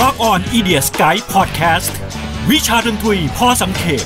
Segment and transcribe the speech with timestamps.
[0.00, 1.92] Rock on i d i a Sky Podcast
[2.50, 4.04] วิชาดนตรีพอสังเขป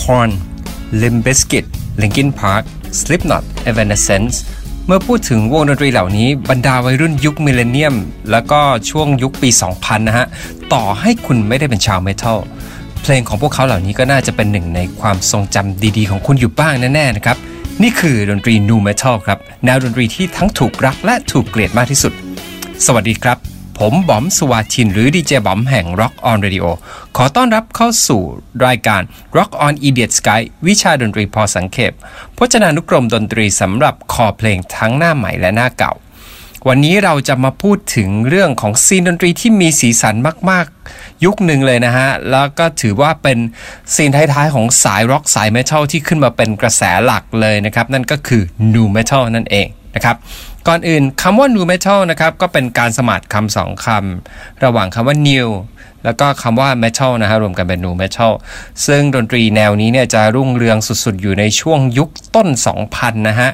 [0.00, 0.28] คอน
[1.00, 1.64] Limp Bizkit
[2.00, 2.64] Linkin Park
[3.00, 4.36] Slipknot Evanescence
[4.86, 7.94] เมื่อพูดถึงวงดนตรีเหล่านี้บรรดาวัยรุ่นยุคมิเลเนียม
[8.30, 8.60] แล้วก็
[8.90, 9.48] ช่วงยุคปี
[9.78, 10.26] 2000 นะฮะ
[10.72, 12.38] ต่อให้คุณไม่ได้เป็นชาวเมทัล
[13.10, 17.36] เพลงของพวกเขาเหล่านี้ก็น่าจะเป็นหนึ่งในความทรงจำดีๆ ของคุณอยู่บ้างแน่ๆนะครับ
[17.82, 22.12] นี่คือดนตรีนูเมทัลครับแนวดนตรีที่ทั้งถูกรักและถูกเกลียดมากที่สุด
[22.86, 23.38] สวัสดีครับ
[23.78, 26.66] ผมบอมสวาชิน หรือดีเจบอมแห่ง Rock on Radio
[27.16, 28.22] ขอต้อนรับเข้าสู่
[28.66, 29.02] รายการ
[29.36, 31.92] Rock on Idiot Sky วิชาดนตรีพอสังเขป
[32.36, 35.92] พจนานุกรมดนตรีสำหรับคอเพลงทั้งหน้าใหม่และหน้าเก่า
[36.66, 40.14] วันนี้เราจะมาพูดถึงเรื่องของซีนดนตรีที่มีสีสัน
[40.50, 43.38] มาก ๆ ยุคหนึ่งเลยนะฮะ แล้วก็ถือว่าเป็น
[43.94, 48.42] ซีนท้าย ๆ ของสายร็อกสายเมทัลที่ขึ้นมาเป็นกระแสหลักเลยนะครับ นั่นก็คือ
[48.74, 50.16] New Metal นั่นเองนะครับ
[50.68, 55.48] ก่อนอื่นคำว่า New Metal นะครับ ก็เป็นการสมานคำสองคำระหว่างคำว่า New
[56.04, 58.32] แล้วก็คำว่า Metal นะฮะรวมกันเป็น New Metal
[58.86, 62.48] ซึ่งดนตรีแนวนี้เนี่ยจะรุ่งเรืองสุดๆ อยู่ในช่วงยุคต้น
[62.88, 63.50] 2000 นะฮะ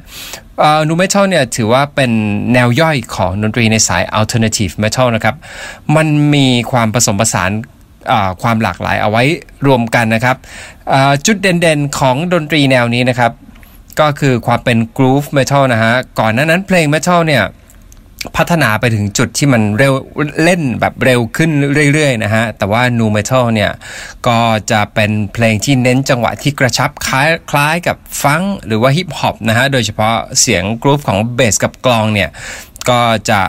[0.89, 2.11] นูเมทัลเนี่ยถือว่าเป็น
[2.53, 5.37] แนวย่อยของดนตรีในสาย alternative metal นะครับ
[5.97, 7.51] มันมีความผสมผสาน
[8.43, 9.25] ความหลากหลายเอาไว้
[9.67, 10.37] รวมกันนะครับ
[11.27, 13.33] จุดเด่นๆของดนตรีแนวนี้นะครับ
[14.01, 17.43] ก็คือความเป็น groove metal นะฮะ ก่อนหน้านั้นเพลง metal เนี่ย
[18.36, 19.94] พัฒนาไปถึงจุดที่มันเร็ว
[20.44, 21.50] เล่นแบบเร็วขึ้น
[21.92, 23.70] เรื่อยๆนะฮะ แต่ว่า Nu Metal เนี่ย
[24.27, 24.39] ก็
[24.70, 32.30] จะเป็นเพลงที่เน้นจังหวะที่กระชับคล้ายคล้ายกับฟังหรือว่าฮิปฮอปนะฮะ โดยเฉพาะเสียง groove ของเบสกับกลองเนี่ย
[32.89, 33.41] ก็จะ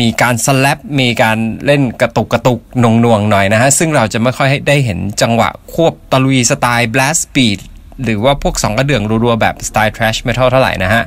[0.00, 7.60] มีการ slap มีการเล่นกระตุกกระตุกหนึบหนับหน่อยนะฮะ ซึ่งเราจะไม่ค่อยได้เห็นจังหวะควบตะลุยสไตล์ blast beat
[8.04, 11.02] หรือว่าพวกสองกระเดื่องรัวๆ แบบสไตล์ thrash metal เท่าไหร่นะฮะ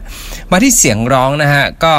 [0.52, 1.96] มาที่เสียงร้องนะฮะ ก็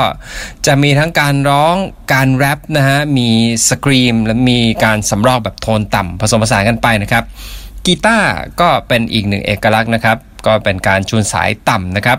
[0.67, 1.75] จะมีทั้งการร้อง
[2.13, 3.29] การแร็ปนะฮะ มี
[3.69, 7.25] scream และมีการสำรอกแบบโทนต่ำผสมผสานกันไปนะครับ
[7.87, 8.29] กีตาร์
[8.61, 10.17] ก็เป็นอีกหนึ่งเอกลักษณ์นะครับ
[10.47, 12.19] ก็เป็นการชูนสายต่ำนะครับ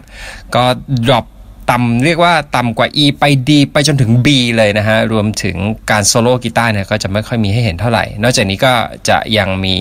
[0.55, 0.63] ก็
[1.07, 1.25] drop
[1.71, 4.27] ต่ำเรียกว่าต่ำกว่า E ไป D ไปจนถึง B
[4.57, 5.55] เลยนะฮะ รวมถึง
[5.91, 8.73] การโซโล่กีตาร์เนี่ยก็จะไม่ค่อยมีให้เห็นเท่าไหร่ นอกจากนี้ก็
[9.09, 9.75] จะยังมี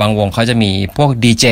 [0.00, 1.46] บางวงเขาจะมีพวก DJ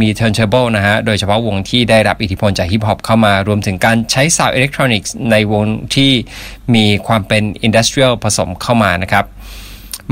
[0.00, 5.64] มี turntable นะฮะ โดยเฉพาะวงที่ได้รับอิทธิพลจากฮิปฮอปเข้ามารวมถึงการใช้ซาวอิเล็กทรอนิกส์ในวง
[5.94, 6.12] ที่
[6.74, 9.24] มีความเป็น industrial ผสมเข้ามานะครับ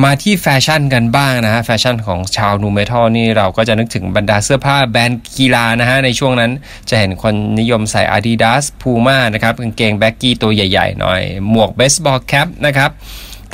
[0.05, 6.53] มาที่แฟชั่นกันบ้างนะฮะ แฟชั่นของชาว nu metal นี่เราก็จะนึกถึงบรรดาเสื้อผ้าแบรนด์กีฬานะฮะ ในช่วงนั้น
[6.91, 12.91] จะเห็นคนนิยมใส่ Adidas Puma นะครับกางเกง baggy ตัวใหญ่ๆหน่อย หมวก baseball cap นะครับ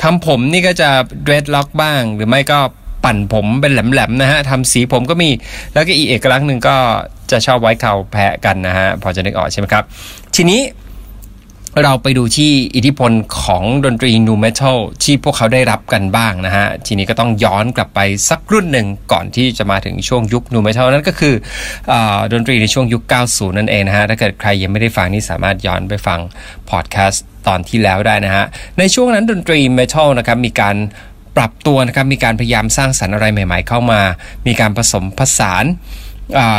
[0.01, 0.89] ทำผมนี่ก็จะ
[1.23, 2.59] dreadlock บ้าง หรือไม่ก็
[3.03, 5.29] ปั่นผมเป็นแหลมๆนะฮะทำสีผมก็มี
[5.73, 6.75] แล้วก็อีกเอกลักษณ์หนึ่งก็
[7.31, 9.83] จะชอบไว้เขาแพะกันนะฮะพอจะนึกออกใช่ไหมครับ
[10.35, 10.61] ทีนี้
[11.83, 13.11] เราไปดูที่อิทธิพล
[13.41, 17.99] ของดนตรีนูเมทัลที่พวกเขาได้รับกันบ้างนะฮะ ทีนี้ก็ต้องย้อนกลับไป
[18.29, 21.35] สักรุ่นหนึ่งก่อนที่จะมาถึงช่วงยุคนูเมทัลนั่นก็คือ
[21.91, 21.93] อ
[22.33, 26.19] ดนตรีในช่วงยุค 90 นั่นเองนะฮะ ถ้าเกิดใครยังไม่ได้ฟังนี่สามารถย้อนไปฟัง
[26.69, 28.45] พอดแคสต์ตอนที่แล้วได้นะฮะ
[28.79, 30.75] ในช่วงนั้นดนตรีเมทัลนะครับมีการ
[31.39, 34.01] ปรับตัวนะครับมีการพยายามสร้างสรรค์อะไรใหม่ ๆ เข้ามา
[34.47, 35.65] มีการผสมผสาน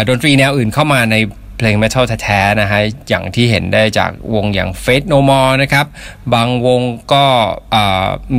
[0.09, 1.17] ดนตรีแนวอื่นเข้ามาใน
[1.59, 5.87] เพลง metal แท้ๆนะฮะอย่างที่เห็นได้จากวงอย่าง Faith No More นะครับ
[6.35, 6.81] บางวง
[7.13, 7.25] ก็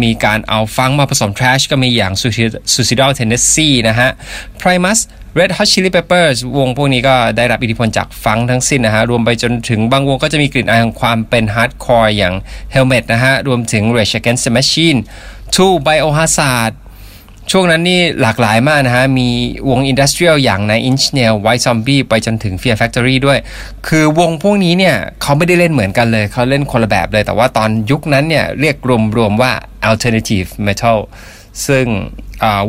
[0.01, 2.13] มีการเอาฟังมาผสม trash ก็มีอย่าง
[2.73, 4.09] Suicidal Tendencies นะฮะ
[4.61, 4.99] Primus
[5.39, 12.33] Red Hot Chili Peppers วงพวกนี้ก็ได้รับอิทธิพลจากฟังทั้งสิ้นนะฮะ รวมไปจนถึงบางวงก็จะมีกลิ่นอายของความเป็น hardcore อย่าง
[12.73, 14.99] Helmet นะฮะ รวมถึง Rage Against the Machine
[15.55, 16.71] ทูไบโอฮาซาด
[17.51, 19.29] ช่วงนั้นนี่หลากหลายมากนะฮะ มี
[19.69, 23.39] วงอินดัสเทรียลอย่างใน Inch Nail White Zombie ไปจนถึง Fear Factory ด้วย
[23.87, 28.75] คือวงพวกนี้เนี่ยเขาไม่ได้เล่นเหมือนกันเลย เขาเล่นคนละแบบเลย แต่ว่าตอนยุคนั้นเนี่ยเรียก
[29.17, 29.51] รวมๆว่า
[29.89, 30.97] Alternative Metal
[31.67, 31.85] ซึ่ง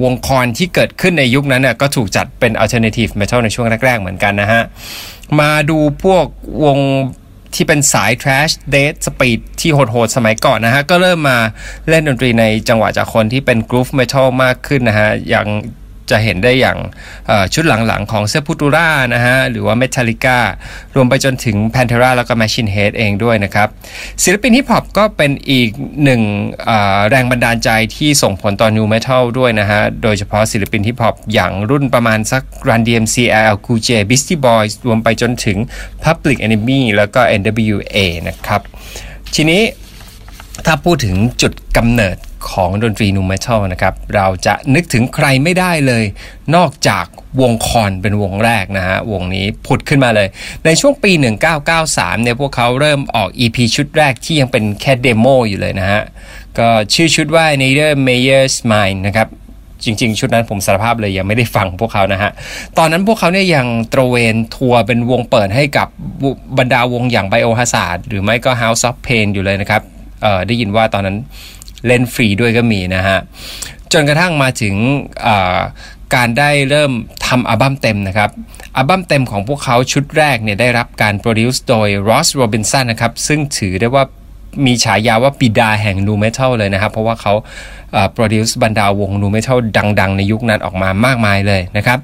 [0.03, 4.63] วงคอนที่เกิดขึ้นในยุคนั้นน่ยก็ถูกจัดเป็น Alternative Metal ในช่วงแรกๆ เหมือนกันนะฮะ
[5.41, 6.27] มาดูพวก
[6.65, 6.79] วง
[7.55, 11.39] ที่เป็นสาย trash death speed ที่โหดๆ สมัยก่อนนะฮะ ก็เริ่มมา
[11.89, 15.47] เล่นดนตรีในจังหวะจากคนที่เป็น groove metal มากขึ้นนะฮะ อย่าง
[16.11, 16.79] จะเห็นได้อย่าง
[17.55, 20.39] ชุดหลังๆ ของเซปูตูร่านะฮะ หรือว่าเมทัลิก้า
[20.95, 23.69] รวมไปจนถึง Pantera แล้วก็ Machine Head เองด้วยนะครับ
[24.23, 25.71] ศิลปินฮิปฮอปก็เป็นอีก
[26.05, 26.23] หนึ่ง
[27.09, 35.59] แรงบันดาลใจที่ส่งผลต่อ New Metal ด้วยนะฮะ โดยเฉพาะศิลปินฮิปฮอปอย่างรุ่นประมาณสัก Run DMC LL Cool J Beastie Boys รวมไปจนถึง
[36.05, 37.97] Public Enemy แล้วก็ NWA
[38.29, 38.61] นะครับ
[39.35, 39.63] ทีนี้
[40.67, 42.17] ถ้าพูดถึงจุดกำเนิด
[42.51, 46.05] ของดนตรี nu metal นะครับ เราจะนึกถึงใครไม่ได้เลย
[46.57, 47.05] นอกจาก
[47.41, 50.29] วง Korn เป็นวงแรกนะฮะ วงนี้ผุดขึ้นมาเลย
[50.65, 51.13] ในช่วงปี
[51.67, 56.03] 1993 เนี่ยพวกเขาเริ่มออก EP ชุดแรกที่ยังเป็นแค่ demo อยู่เลยนะฮะ
[56.59, 59.29] ก็ชื่อชุดว่า Neidermayer's Mind นะครับ
[59.85, 62.31] จริงๆ ชุดนั้นผมสารภาพเลยยังไม่ได้ฟังพวกเขานะฮะ
[62.79, 65.89] ตอนนั้นพวกเขาเนี่ยยังตระเวนทัวร์เป็นวงเปิดให้กับ
[66.59, 69.83] บรรดาวงอย่าง Biohazard หรือไม่ก็ House of Pain อยู่เลยนะครับ
[70.47, 71.17] ได้ยินว่าตอนนั้น
[71.87, 73.19] เล่นฟรีด้วยก็มีนะฮะ
[73.93, 74.75] จนกระทั่งมาถึง
[76.15, 76.93] การได้เริ่ม
[77.27, 78.31] ทำอัลบั้มเต็มนะครับ
[78.77, 84.05] อัลบั้มเต็มของพวกเขาชุดแรกเนี่ยได้รับการ produce โดย Ross Robinson นะครับ ซึ่งถือได้ว่า
[84.67, 87.33] มีฉายาว่าบิดาแห่ง nu metal เลยนะครับ เพราะว่าเขา
[88.15, 89.59] produce บรรดาวง nu metal
[90.01, 91.99] ดัง ๆ ในยุคนั้นออกมามากมายเลยนะครับ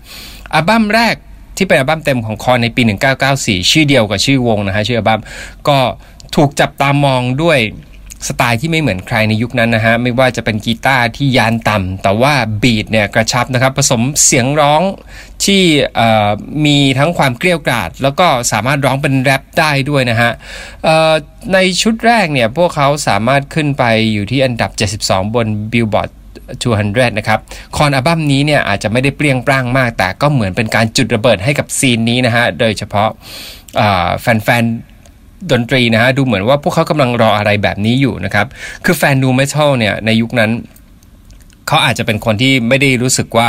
[0.55, 1.15] อัลบั้มแรก
[1.57, 2.83] ที่เป็นอัลบั้มเต็มของคอนในปี
[3.27, 5.21] 1994 ชื่อเดียวกับชื่อวงนะฮะชื่ออัลบั้ม
[5.69, 5.79] ก็
[6.37, 7.59] ถูกจับตามองด้วย
[8.27, 14.83] สไตล์ที่ไม่เหมือนใครในยุคนั้นนะฮะไม่ว่าจะเป็นกีตาร์ที่ยานต่ำแต่ว่าบีดเนี่ยกระชับนะครับผสมเสียงร้อง
[15.45, 15.63] ที่
[16.65, 20.31] มีทั้งความเกลียวกราด แล้วก็สามารถร้องเป็นแรปได้ด้วยนะฮะ
[21.53, 24.71] ในชุดแรกเนี่ยพวกเขาสามารถขึ้นไปอยู่ที่อันดับ
[25.01, 26.11] 72 บน Billboard
[26.65, 27.41] 200 นะครับ
[27.77, 33.09] คอนอัลบั้มนี้เนี่ยอาจจะไม่ได้เปรี้ยงปร้างมาก แต่ก็เหมือนเป็นการจุดระเบิดให้กับซีนนี้นะฮะ โดยเฉพาะ
[34.21, 34.65] แฟน
[35.53, 38.47] ดนตรีนะฮะดูเหมือนว่าพวกเขากำลังรออะไรแบบนี้อยู่นะครับ
[38.85, 40.51] คือแฟนนูเมทัลเนี่ยในยุคนั้น
[41.69, 43.49] เขาอาจจะเป็นคนที่ไม่ได้รู้สึกว่า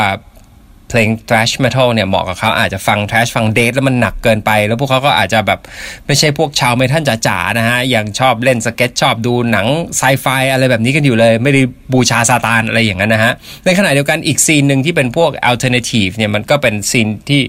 [0.89, 5.59] เพลง thrash metal เนี่ยเหมาะกับเขาอาจจะฟัง thrash ฟังเดทแล้วมันหนักเกินไป แล้วพวกเขาก็อาจจะแบบ
[6.07, 11.62] ไม่ใช่พวกชาว metal จ๋าๆนะฮะยังชอบเล่นสเก็ตชอบดูหนังไซไฟอะไรแบบนี้กันอยู่เลย ไม่ได้
[11.94, 13.33] บูชาซาตานอะไรอย่างนั้นนะฮะ
[13.65, 17.42] ในขณะเดียวกันอีก scene หนึ่งที่เป็นพวก alternative เนี่ยมันก็เป็น scene ที่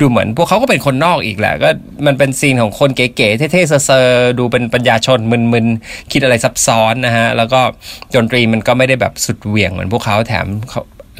[0.00, 1.70] ดูเหมือน พวกเขาก็เป็นคนนอกอีกแหละก็
[2.06, 5.18] มันเป็น scene ของคนเก๋ๆเท่ๆเซอร์ๆดูเป็นปัญญาชน
[5.52, 7.60] มึนๆคิดอะไรซับซ้อนนะฮะแล้วก็
[8.14, 10.46] ดนตรีมันก็ไม่ได้แบบสุดเหวี่ยงเหมือนพวกเขาแถม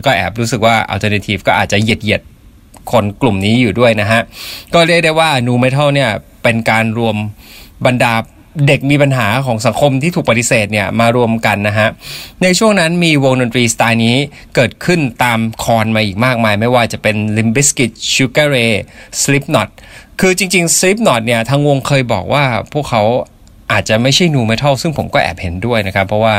[0.07, 2.23] ก็แอบรู้สึกว่า Alternative ก็อาจจะเหยียดเหยียด
[2.93, 4.21] คนกลุ่มนี้อยู่ด้วยนะฮะ
[4.75, 6.11] ก็เรียกได้ว่า Nu Metal เนี่ย
[6.43, 7.17] เป็นการรวม
[7.87, 8.15] บรรดา
[8.67, 11.89] เด็กมีปัญหาของสังคมที่ถูกปฏิเสธเนี่ยมารวมกันนะฮะ
[12.43, 14.17] ในช่วงนั้นมีวงดนตรีสไตล์นี้
[14.55, 18.73] เกิดขึ้นตามคอนมาอีกมากมาย ไม่ว่าจะเป็น l i m Bizkit Sugar Ray
[19.23, 19.69] Slipknot
[20.21, 23.03] คือจริงๆ Slipknot เนี่ยทางวงเคยบอกว่าพวกเขา
[23.73, 26.35] อาจจะไม่ใช่นูเมทัลซึ่งผมก็แอบเห็นด้วยนะครับ เพราะว่า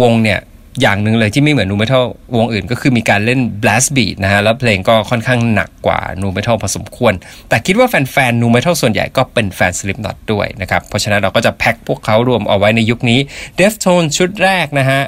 [0.00, 0.38] วงเนี่ย
[0.80, 2.04] อย่างหนึ่งเลยที่ไม่เหมือนนูเมทัล
[2.36, 7.12] วงอื่นก็คือมีการเล่น blast beat นะฮะ แล้วเพลงก็ค่อนข้างหนักกว่านูเมทัลพอสมควร
[7.48, 13.20] แต่คิดว่าแฟนๆนูเมทัลส่วนใหญ่ก็เป็นแฟน Slipknot ด้วยนะครับ เพราะฉะนั้นเราก็จะแพ็คพวกเขารวมเอาไว้ในยุคนี้
[13.60, 15.02] Deftone ชุดแรกนะฮะ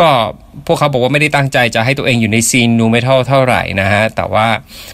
[0.00, 0.08] ก็
[0.66, 4.46] พวกเขาบอกว่าไม่ได้ตั้งใจจะให้ตัวเองอยู่ในซีนนูเมทัลเท่าไหร่นะฮะ แต่ว่า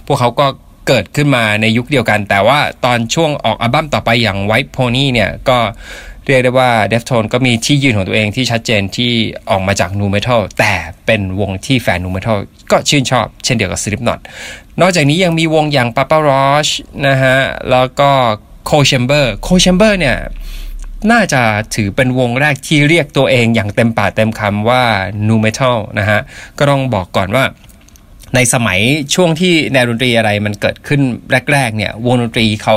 [0.09, 0.47] พวกเขาก็
[0.89, 5.59] เกิดขึ้นมาในยุคเดียวกัน แต่ว่าตอนช่วงออกอัลบั้มต่อไปอย่าง White Pony เนี่ยก็
[6.27, 9.13] เรียกได้ว่า Deftone ก็มีที่ยืนของตัวเองที่ชัดเจนที่
[9.51, 10.73] ออกมาจากนูเมทัลแต่
[11.07, 12.39] เป็นวงที่แฟนนูเมทัล
[12.71, 14.21] ก็ชื่นชอบเช่นเดียวกับ Slipknot
[14.81, 16.71] นอกจากนี้ยังมีวงอย่าง Papa Roach
[17.07, 17.37] นะฮะ
[17.71, 18.11] แล้วก็
[18.69, 20.17] Co Chamber Co Chamber เนี่ย
[21.13, 21.43] น่าจะ
[21.75, 24.83] ถือเป็นวงแรกที่เรียกตัวเองอย่างเต็มปากเต็มคำว่า
[25.27, 26.21] Nu Metal นะฮะ
[26.59, 27.45] ก็ต้องบอกก่อนว่า
[28.35, 28.81] ในสมัย
[29.15, 31.01] ช่วงที่แนวดนตรีอะไรมันเกิดขึ้น
[31.53, 32.77] แรก ๆ เนี่ยวงดนตรีเขา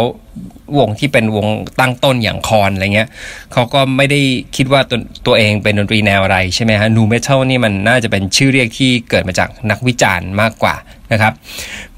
[0.80, 1.48] วงที่เป็นวง
[1.80, 3.10] ตั้งต้นอย่างคอนอะไรเงี้ย
[3.54, 4.22] เขาก็ไม่ได้
[4.56, 10.76] คิดว่าตัวตัวเองเป็นดนตรีแนวอะไรใช่ไหมฮะนูเมทัลนี่มันน่าจะเป็นชื่อเรียกที่เกิดมาจากนักวิจารณ์มากกว่า
[11.12, 11.34] นะครับ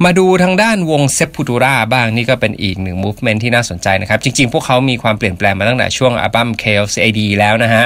[0.03, 7.85] มาดูทางด้านวงเซปปูตูราบ้างนี่ก็เป็นอีกหนึ่งมูฟเมนที่น่าสนใจนะครับ จริงๆ พวกเขามีความเปลี่ยนแปลงมาตั้งแต่ช่วงอัลบั้ม Chaos AD แล้วนะฮะ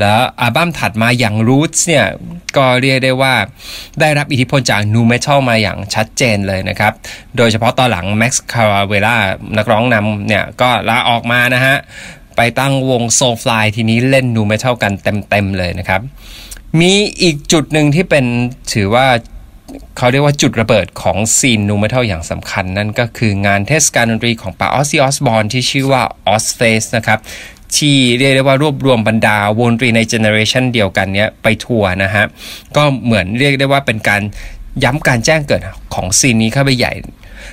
[0.00, 2.06] แล้วอัลบั้มถัดมาอย่าง Roots เนี่ย
[2.56, 3.34] ก็เรียกได้ว่า
[4.00, 6.92] ได้รับอิทธิพลจาก nu metal มาอย่างชัดเจนเลยนะครับ
[7.36, 9.16] โดยเฉพาะตอนหลัง Max c a r a v e l a
[9.56, 11.76] นักร้องนำเนี่ย ก็ลาออกมานะฮะ
[12.36, 16.00] ไปตั้งวง Soulfly ทีนี้เล่น nu metal กันเต็มๆเลยนะครับ
[16.80, 18.24] มีอีกจุดหนึ่งที่เป็น
[18.72, 19.06] ถือว่า
[19.96, 27.18] เขาเรียกว่าจุดระเบิดของ scene nu metal อย่างสำคัญนั่นก็คืองานเทศกาลดนตรีของป่าออสซิออสบอนที่ชื่อว่า Ozzfest นะครับ
[27.76, 32.24] ที่เรียกได้ว่ารวบรวมบรรดาวงดนตรีใน generation เดียวกันเนี้ยไปทัวร์นะฮะ
[32.76, 34.22] ก็เหมือนเรียกได้ว่าเป็นการ
[34.84, 35.60] ย้ำการแจ้งเกิด
[35.94, 36.92] ของซีนนี้เข้าไปใหญ่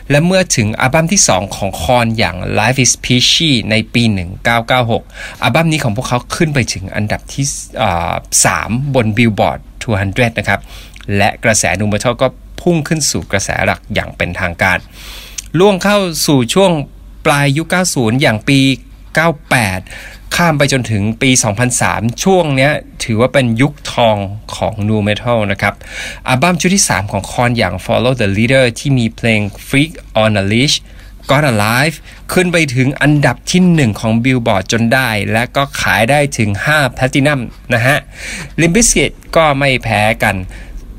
[0.09, 4.03] และเมื่อถึงอัลบั้มที่ 2 ของคอนอย่าง Life is Peachy ในปี
[4.73, 7.45] 1996 อัลบั้มนี้ของพวกเขาขึ้นไปถึงอันดับที่
[8.15, 9.59] 3 บน Billboard
[9.99, 10.59] 200 นะครับ
[11.17, 12.27] และกระแสนูเมทัลก็
[12.61, 14.77] พุ่งขึ้นสู่กระแสหลักอย่างเป็นทางการ
[15.59, 16.71] ล่วงเข้าสู่ช่วง
[17.25, 18.59] ปลายยุค 90 อย่างปี
[19.15, 21.29] 98 ข้ามไปจนถึงปี
[21.75, 22.69] 2003 ช่วงนี้
[23.03, 24.17] ถือว่าเป็นยุคทอง
[24.55, 25.73] ของนูเมทัลนะครับ
[26.27, 29.91] อัลบั้มชุดที่ 3 ของคอนอย่าง Follow the Leader ที่มีเพลง Freak
[30.23, 30.77] on a Leash
[31.29, 31.95] God Alive
[32.33, 37.39] ขึ้นไปถึงอันดับที่ 1 ของ Billboard จนได้ และก็ขายได้ถึง 5 Platinum
[37.73, 37.97] นะฮะ
[38.61, 40.35] l i m Bizkit ก็ไม่แพ้กัน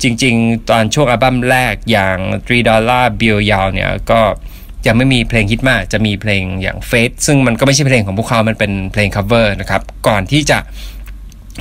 [0.01, 4.21] จริง ๆ ตอนช่วงอัลบั้มแรกอย่าง 3 Dollar Bill ยาวเนี่ยก็
[4.87, 10.59] ยังไม่มีเพลงฮิตมาก จะมีเพลงอย่าง Fate ซึ่งมันก็ไม่ใช่เพลงของพวกเขา มันเป็นเพลง cover นะครับ ก่อนที่จะ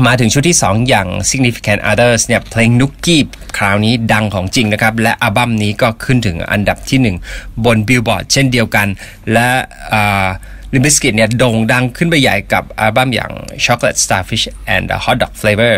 [0.07, 3.23] มาถึงชุดที่ 2 อย่าง Significant Others เนี่ยเพลงนุกกี้
[3.59, 6.99] คราวนี้ดังของจริงนะครับ และอัลบั้มนี้ก็ขึ้นถึงอันดับที่
[7.31, 8.87] 1 บน Billboard เช่นเดียวกัน
[9.33, 9.49] และ
[10.75, 13.33] ลิมบิสกิตเนี่ยโด่งดังขึ้นไปใหญ่กับอัลบั้มอย่าง
[13.65, 15.75] Chocolate Starfish and Hot Dog Flavor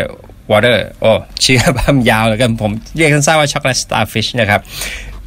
[0.51, 1.11] Water โอ้
[1.43, 4.61] ชื่ออัลบั้มยาวแล้วกันผมเรียกสั้นๆว่า Chocolate Starfish นะครับ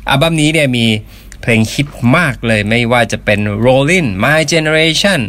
[0.08, 0.86] อัลบั้มนี้เนี่ยมี
[1.42, 5.20] เพลงฮิตมากเลยไม่ว่าจะเป็น Rolling My Generation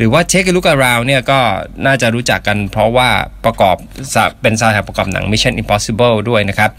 [0.00, 1.40] หรือว่า Take a Look Around เนี่ยก็
[1.86, 3.08] น่าจะรู้จักกันเพราะว่า
[3.44, 3.76] ประกอบ
[4.42, 6.70] เป็นซาวด์แทร็กประกอบหนัง Mission Impossible ด้วยนะครับ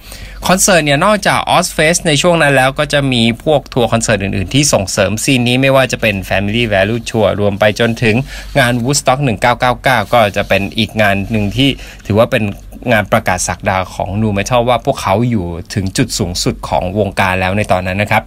[0.47, 8.15] คอนเสิร์ตเนี่ยนอกจาก Ozzfest ในช่วงนั้นแล้วก็จะมีพวกทัวร์คอนเสิร์ตอื่น ๆ ที่ส่งเสริม scene นี้ไม่ว่าจะเป็น Family Values Tour รวมไปจนถึง
[8.59, 9.19] งาน Woodstock
[9.61, 11.69] 1999 ก็จะเป็นอีกงานหนึ่งที่
[12.05, 12.43] ถือว่าเป็น
[12.91, 18.23] งานประกาศศักดาของ nu metal ว่าพวกเขาอยู่ถึงจุดสูงสุดของวงการแล้วในตอนนั้นนะครับ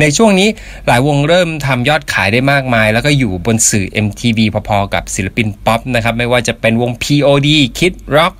[0.00, 0.48] ในช่วงนี้
[0.86, 8.34] หลายวงเริ่มทำยอดขายได้มากมาย แล้วก็อยู่บนสื่อ MTV พอๆกับศิลปินป๊อปนะครับไม่ว่าจะเป็นวง POD Kid Rock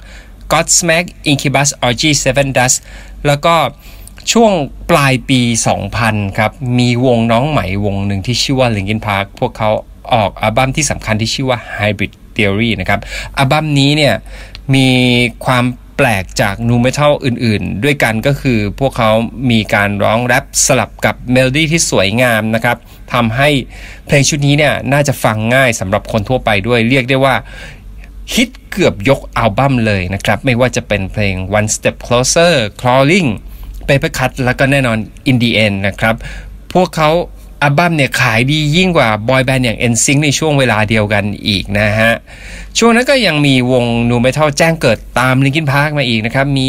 [0.53, 2.77] Godsmack Incubus RG Seven Dust
[3.27, 3.55] แล้วก็
[4.33, 4.53] ช่วง
[4.91, 5.41] ปลายปี
[5.89, 9.71] 2000 ครับ มีวงน้องใหม่วงหนึ่งที่ชื่อว่า Linkin Park พวกเขา
[10.15, 13.01] ออกอัลบั้มที่สำคัญที่ชื่อว่า Hybrid Theory นะครับ
[13.37, 14.15] อัลบั้มนี้เนี่ย
[14.75, 14.89] มี
[15.47, 15.65] ความ
[15.97, 19.11] แปลกจากนูเมทัลอื่นๆ ด้วยกันก็คือพวกเขา
[19.51, 22.77] มีการร้องแรปสลับกับเมโลดี้ที่สวยงามนะครับ
[23.15, 23.49] ทำให้
[24.07, 27.35] เพลงชุดนี้เนี่ยน่าจะฟังง่ายสำหรับคนทั่วไปด้วยเรียกได้ว่า
[28.35, 33.29] ฮิตเกือบยกอัลบั้มเลยนะครับ ไม่ว่าจะเป็นเพลง One Step Closer Crawling
[33.89, 34.99] Papercut แล้วก็แน่นอน
[35.31, 36.15] In the End นะครับ
[36.75, 37.11] พวกเขา
[37.63, 42.13] อัลบั้มเนี่ยขายดียิ่งกว่า boy band อย่าง NSYNC ในช่วงเวลาเดียวกันอีกนะฮะ
[42.79, 46.69] ช่วงนั้นก็ยังมีวง nu metal แจ้งเกิดตาม Linkin Park มาอีกนะครับ มี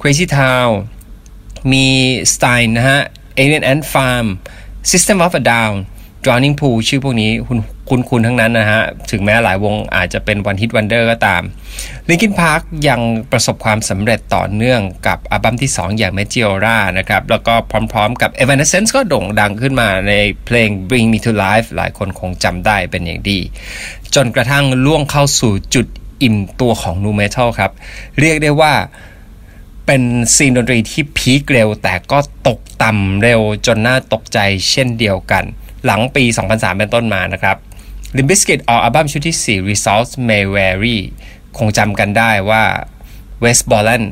[0.00, 0.70] Crazy Town
[1.72, 1.86] มี
[2.32, 3.00] Staind นะฮะ
[3.38, 4.26] Alien Ant Farm
[4.90, 5.74] System of a Down
[6.24, 11.42] Drowning Pool ชื่อพวกนี้คุ้นคุ้นคุ้นทั้งนั้นนะฮะ ถึงแม้หลายวงอาจจะเป็น one-hit wonder ก็ตาม
[12.08, 13.00] Linkin Park ยัง
[13.32, 17.54] ประสบความสำเร็จต่อเนื่องกับอัลบั้มที่ 2 อย่าง Meteora นะครับ แล้วก็
[17.92, 20.14] พร้อมๆกับ Evanescence ก็โด่งดังขึ้นมาใน
[20.46, 23.38] เพลง Bring Me to Life หลายคนคงจำได้เป็นอย่างดี
[24.14, 25.86] จนกระทั่งล่วงเข้าสู่จุด
[26.22, 27.72] อิ่มตัวของ Nu Metal ครับ
[28.20, 28.72] เรียกได้ว่า
[29.86, 30.02] เป็น
[30.34, 34.38] ซีนดนตรีที่พีคเร็ว แต่ก็ตกต่ำเร็วจนน่าตกใจ
[34.70, 35.44] เช่นเดียวกัน
[35.86, 37.56] หลังปี 2003 เป็นต้นมานะครับ
[38.16, 40.98] Limp Bizkit ออกอัลบั้มชุดที่ 4 Results May Vary
[41.58, 42.62] คงจำกันได้ว่า
[43.44, 44.02] West b o l a n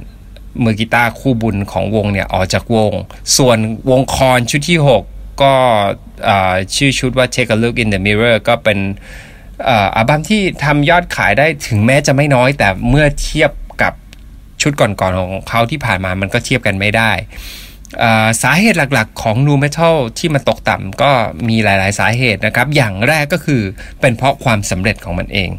[0.64, 2.92] มือกีตาร์คู่บุญของวงเนี่ย ออกจากวง
[3.36, 3.58] ส่วน
[3.90, 5.02] วงคอนชุดที่ 6
[5.42, 5.54] ก็
[6.76, 8.78] ชื่อชุดว่า Take a Look in the Mirror ก็เป็น
[9.96, 13.50] อัลบั้มที่ทำยอดขายได้ถึงแม้จะไม่น้อย แต่เมื่อเทียบ
[13.82, 13.92] กับ
[14.62, 17.12] ชุดก่อนๆของเขาที่ผ่านมามันก็เทียบกันไม่ได้
[18.42, 21.10] สาเหตุหลักๆ ของนูเมทัลที่มันตกต่ำก็
[21.48, 23.62] มีหลาย ๆ สาเหตุนะครับ อย่างแรกก็คือ
[24.00, 25.50] เป็นเพราะความสำเร็จของมันเอง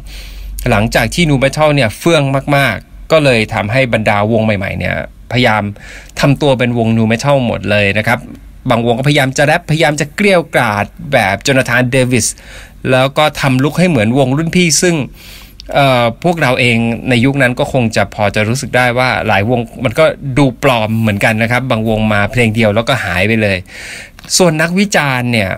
[0.70, 2.22] หลังจากที่นูเมทัลเนี่ยเฟื่อง
[2.56, 4.94] มากๆ ก็เลยทำให้บรรดาวงใหม่ ๆ เนี่ย
[5.32, 5.62] พยายาม
[6.20, 8.18] ทำตัวเป็นวง nu metal หมดเลยนะครับ
[8.70, 12.26] บางวงก็พยายามจะแรปพยายามจะเกรี้ยวกราดแบบ Jonathan Davis
[12.90, 14.96] แล้วก็ทำ look ให้เหมือนวงรุ่นพี่ซึ่ง
[16.24, 16.76] พวกเราเอง
[17.08, 20.04] ในยุคนั้นก็คงจะพอจะรู้สึกได้ว่าหลายวงมันก็
[20.38, 23.58] ดูปลอมเหมือนกันนะครับ บางวงมาเพลงเดียวแล้วก็หายไปเลย
[24.36, 25.50] ส่วนนักวิจารณ์เนี่ย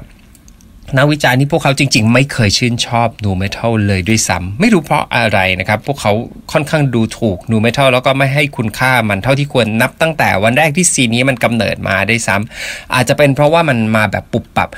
[0.99, 6.13] นักวิจารณ์ที่พวกเขาจริง ๆ ไม่เคยชื่นชอบ nu metal เลยด้วยซ้ำไม่รู้เพราะอะไรนะครับ พวกเขา
[6.53, 14.69] ค่อนข้างดูถูก nu metal แล้วก็ไม่ให้คุณค่ามันเท่าที่ควรนับตั้งแต่วันแรกที่ scene นี้มันกำเนิดมาด้วยซ้ำอาจจะเป็นเพราะว่ามันมาแบบปุบปับ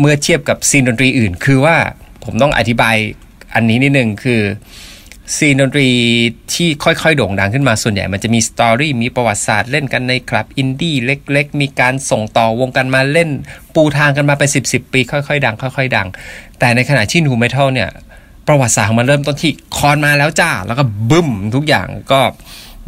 [0.00, 1.76] เมื่อเทียบกับ scene ดนตรีอื่น คือว่า
[2.24, 2.96] ผมต้องอธิบาย
[3.54, 4.42] อันนี้นิดนึงคือ
[5.36, 5.88] scene ดนตรี
[6.54, 13.28] ที่ค่อยๆ โด่งดังขึ้นมาส่วนใหญ่ มันจะมี story มีประวัติศาสตร์เล่นกันในคลับอินดี้เล็ก ๆ มีการส่งต่อวงกันมาเล่น
[13.74, 16.08] ปูทางกันมาเป็นสิบสิบปี ค่อยๆ ดัง ค่อย ๆ ดัง
[16.58, 17.90] แต่ในขณะที่นูเมทัลเนี่ย
[18.46, 22.20] ประวัติศาสตร์มันเริ่มต้นที่ Korn มาแล้วจ้า แล้วก็บึ้มทุกอย่างก็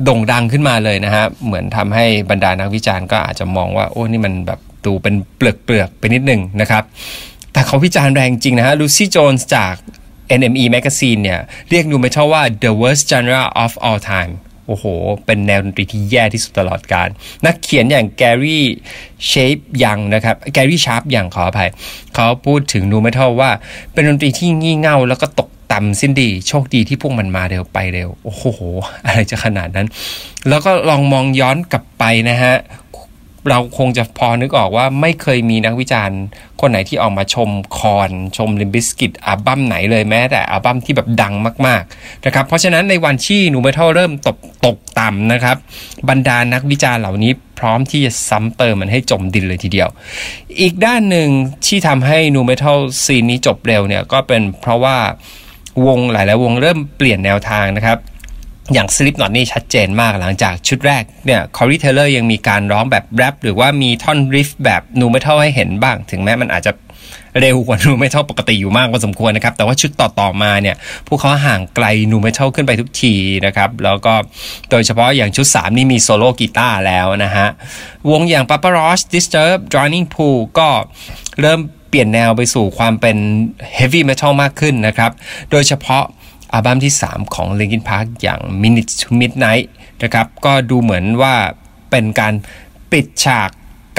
[0.05, 6.85] โด่งดังขึ้นมาเลยนะฮะ เหมือนทำให้บรรดานักวิจารณ์ก็อาจจะมองว่าโอ้นี่มันแบบดูเป็นเปลือกเปลือกไปนิดหนึ่งนะครับ
[7.53, 9.75] แต่เขาวิจารณ์แรงจริงนะฮะลูซี่โจนส์จาก
[10.39, 11.41] NME Magazine เนี่ย
[11.71, 14.33] เรียกนูเมทัลว่า the worst genre of all time
[14.67, 14.85] โอ้โห
[15.27, 17.09] เป็นแนวดนตรีที่แย่ที่สุดตลอดกาล
[17.47, 18.65] นักเขียนอย่างแกรี่
[19.27, 21.71] เชฟยังนะครับ แกรี่ชาร์ปยังขออภัย
[22.15, 23.51] เขาพูดถึงนูเมทัลว่า
[23.93, 28.45] เป็นดนตรีที่งี่เง่าแล้วก็ตกต่ำสิ้นดี โชคดีที่พวกมันมาเร็วไปเร็ว โอ้โห
[29.05, 29.87] อะไรจะขนาดนั้น
[30.49, 32.55] แล้วก็ลองมองย้อนกลับไปนะฮะ
[33.51, 36.21] เราคงจะพอนึกออกว่าไม่เคยมีนักวิจารณ์
[36.61, 41.35] คนไหนที่ออกมาชม Korn ชม Limp Bizkit อัลบั้มไหนเลยแม้แต่อัลบั้มที่แบบดัง
[41.67, 45.57] มากๆนะครับเพราะฉะนั้นในวันที่นูเมทัลเริ่มตกตกต่ำนะครับ
[46.09, 49.89] บรรดานักวิจารณ์เหล่านี้พร้อมที่จะซ้ำเติมมันให้จมดินเลยทีเดียว
[50.61, 51.29] อีกด้านหนึ่ง
[51.67, 54.97] ที่ทำให้นูเมทัล scene นี้จบเร็วเนี่ยก็เป็นเพราะว่า
[55.87, 57.99] วงหลายๆวงเริ่มเปลี่ยนแนวทางนะครับ
[58.73, 66.73] อย่าง Slipknot นี่ชัดเจนมากหลังจากชุดแรกเนี่ย Corey Taylor ยังมีการร้องแบบแร็ปหรือว่ามีท่อน riff แบบนูเมทัลให้เห็นบ้าง ถึงแม้มันอาจจะ
[67.41, 70.77] เร็วกว่านูเมทัลปกติอยู่มากพอสมควรนะครับ แต่ว่าชุดต่อๆมาเนี่ย
[71.09, 73.15] พวกเขาห่างไกลนูเมทัลขึ้นไปทุกที
[73.47, 74.15] นะครับ แล้วก็
[74.71, 77.49] โดยเฉพาะอย่างชุด 3 นี่มีโซโล่กีตาร์แล้วนะฮะ
[78.11, 80.69] วงอย่าง Papa Roach Disturb Drowning Pool ก็
[81.41, 83.17] เริ่มเปลี่ยนแนวไปสู่ความเป็น
[83.79, 85.11] heavy metal มากขึ้นนะครับ
[85.51, 86.05] โดยเฉพาะ
[86.53, 89.67] อัลบั้มที่ 3 ของ Linkin Park อย่าง Minutes to Midnight
[90.03, 91.35] นะครับก็ดูเหมือนว่า
[91.91, 92.35] เป็นการ
[92.93, 93.51] ปิดฉาก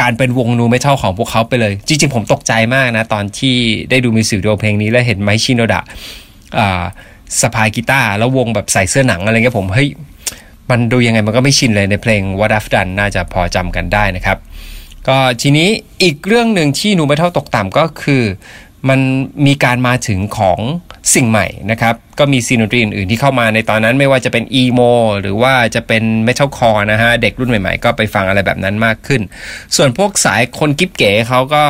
[0.02, 3.56] การเป็นวงนูเมทัลของพวกเขาไปเลย จริงๆ ผมตกใจมากนะ ตอนที่
[3.90, 5.82] ได้ดูมิวสิกวิดีโอเพลงนี้แล้วเห็น Mike Shinoda
[7.42, 9.90] สะพายกีตาร์แล้ววงแบบใส่เสื้อหนังอะไรเงี้ยผมเฮ้ย
[10.70, 14.38] มันดูยังไงมันก็ไม่ชินเลยในเพลง What I've Done น่าจะพอจำกันได้นะครับ
[15.08, 15.70] ก็ทีนี้
[16.04, 18.24] อีกเรื่องหนึ่งที่นูเมทัลตกต่ำก็คือ
[18.90, 19.00] มัน
[19.46, 20.60] มีการมาถึงของ
[21.16, 24.80] สิ่งใหม่นะครับ ก็มี scene ดนตรีอื่นๆที่เข้ามาในตอนนั้นไม่ว่าจะเป็นอีโม
[25.22, 29.22] หรือว่าจะเป็นเมทัลคอร์นะฮะ เด็กรุ่นใหม่ๆ ก็ไปฟังอะไรแบบนั้นมากขึ้น
[29.76, 31.64] ส่วนพวกสายคนกิ๊บเก๋เขาก็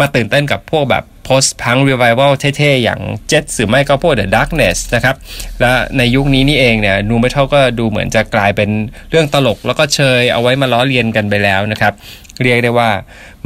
[0.00, 3.00] มาตื่นเต้นกับพวกแบบ post punk revival เท่ๆ อย่าง
[3.30, 5.16] Jet หรือไม่ก็พวก The Darkness นะครับ
[5.60, 8.70] และในยุคนี้นี่เองเนี่ยนูเมทัลก็ดูเหมือนจะกลายเป็น
[9.10, 11.92] เรื่องตลก แล้วก็เชยเอาไว้มาล้อเลียนกันไปแล้วนะครับ
[12.42, 12.90] เรียกได้ว่า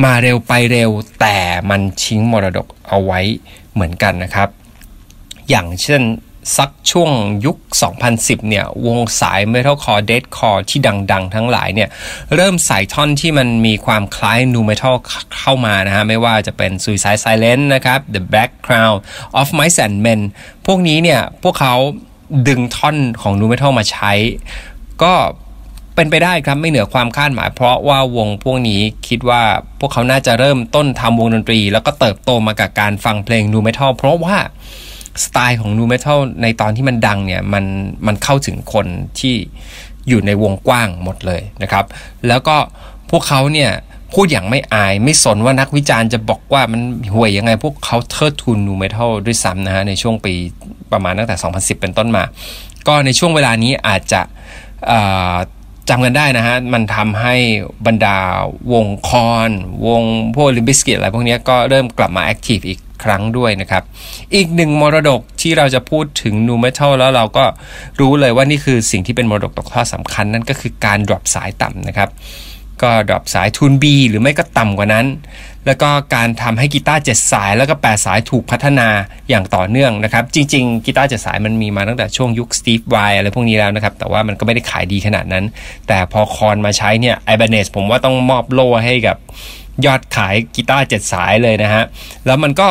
[0.05, 1.37] มาเร็วไปเร็วแต่
[1.71, 3.21] มันทิ้งมรดกเอาไว้
[3.73, 4.49] เหมือนกันนะครับ
[5.49, 6.03] อย่างเช่น
[6.57, 7.11] สักช่วง
[7.47, 7.57] ยุค
[8.03, 10.81] 2010 เนี่ย วงสาย Metalcore Deathcore ที่
[11.13, 11.89] ดัง ๆ ทั้งหลายเนี่ย
[12.35, 14.95] เริ่มใส่ท่อนที่มันมีความคล้าย Nu Metal
[15.39, 18.99] เข้ามานะฮะ ไม่ว่าจะเป็น Suicide Silence นะครับ The Background
[19.41, 20.21] of Mice and Men
[20.67, 21.75] พวกนี้เนี่ย พวกเขา
[22.49, 24.13] ดึงท่อนของ Nu Metal มาใช้
[25.03, 25.15] ก็
[25.95, 29.43] เป็นไปได้ครับไม่เหนือความคาดหมาย เพราะว่าวงพวกนี้คิดว่า
[29.81, 34.37] พวกเขาน่าจะเริ่มต้นทำวงดนตรี แล้วก็เติบโตมากับการฟังเพลงนูเมทัลเพราะว่า
[35.25, 37.65] สไตล์ของนูเมทัลในตอนที่มันดังเนี่ยมัน
[38.07, 38.87] มันเข้าถึงคน
[39.21, 39.35] ที่
[40.09, 41.85] อยู่ในวงกว้างหมดเลยนะครับ
[42.29, 42.57] แล้วก็
[43.11, 43.71] พวกเขาเนี่ย
[44.15, 46.81] พูดอย่างไม่อายไม่สนว่านักวิจารณ์จะบอกว่ามัน
[47.15, 50.35] ห่วยยังไง พวกเขาเทิดทูนนูเมทัลด้วยซ้ำนะฮะในช่วงปี
[50.93, 52.25] ประมาณตั้งแต่ 2010 เป็นต้นมา
[52.87, 54.21] ก็ในช่วงเวลานี้อาจจะ
[55.89, 57.35] จำกันได้นะฮะ มันทำให้
[57.87, 58.19] บรรดา
[58.73, 59.51] วง Korn
[59.87, 60.03] วง
[60.35, 63.83] พวก Limp Bizkit อะไรพวกนี้ก็เริ่มกลับมา active อีกครั้งด้วยนะครับ
[64.35, 67.45] อีกหนึ่งมรดกที่เราจะพูดถึงนูเมทัลแล้วเราก็
[68.01, 72.09] รู้เลยว่านี่คือสิ่งที่เป็นมรดกตกทอดสำคัญนั่นก็คือการ drop สายต่ำนะครับ
[72.83, 75.07] ก็ drop สาย tune B หรือไม่ก็ต่ำกว่านั้น
[75.67, 78.89] แล้วก็การทำให้กีตาร์เจ็ดสายแล้วก็แปดสายถูกพัฒนา
[79.29, 85.45] อย่างต่อเนื่องนะครับ จริง ๆ กีตาร์เจ็ดสายมันมีมาตั้งแต่ช่วงยุค Steve Vai อะไรพวกนี้แล้วนะครับ แต่ว่ามันก็ไม่ได้ขายดีขนาดนั้น
[85.89, 89.17] แต่พอ Korn มาใช้เนี่ย Ibanez ผมว่าต้องมอบโล่ให้กับ
[89.87, 91.85] ยอดขายกีตาร์เจ็ดสายเลยนะฮะ
[92.27, 92.69] แล้วมันก็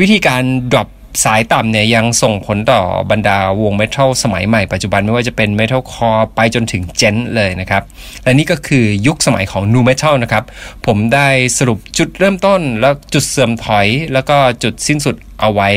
[0.00, 0.88] วิธีการดรอป
[1.24, 7.82] สายต่ำเนี่ยยังส่งผลต่อบรรดาวงเมทัลสมัยใหม่ปัจจุบันไม่ว่าจะเป็นเมทัลคอร์ไปจนถึงเจนเลยนะครับ
[8.24, 10.44] และนี่ก็คือยุคสมัยของนูเมทัลนะครับ
[10.86, 15.70] ผมได้สรุปจุดเริ่มต้น แล้วจุดเสื่อมถอย แล้วก็จุดสิ้นสุดเอาไว้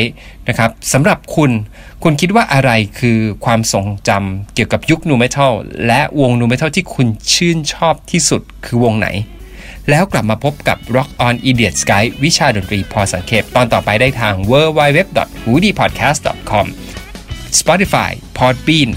[0.47, 1.51] นะครับสำหรับคุณ
[2.03, 5.53] คุณคิดว่าอะไรคือความทรงจำเกี่ยวกับยุคนูเมทัล
[5.87, 9.09] และวงนูเมทัลที่คุณชื่นชอบที่สุดคือวงไหน
[9.89, 14.99] แล้วกลับมาพบกับ Rock on Idiot Sky วิชาดนตรีพอสังเขปตอนต่อไปได้ทาง w w w
[15.43, 16.19] h o o d y p o d c a s t
[16.49, 16.67] c o m
[17.59, 18.89] Spotify Podbean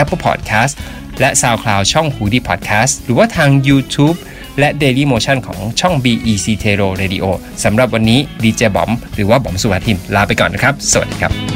[0.00, 0.74] Apple Podcast
[1.20, 4.16] และ SoundCloud ช่อง h o o d y Podcast หรือว่าทาง YouTube
[4.58, 7.24] และ Daily Motion ของช่อง BEC t e r o Radio
[7.64, 11.55] สำหรับวันนี้ดีเจบอม หรือว่าบอมสุภาทิน ลาไปก่อนนะครับ สวัสดีครับ